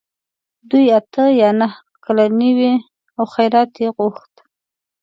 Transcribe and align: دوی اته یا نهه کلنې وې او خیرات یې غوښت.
دوی 0.69 0.85
اته 0.99 1.23
یا 1.41 1.49
نهه 1.61 1.77
کلنې 2.03 2.51
وې 2.57 2.73
او 3.17 3.23
خیرات 3.33 3.71
یې 3.81 3.89
غوښت. 3.97 4.33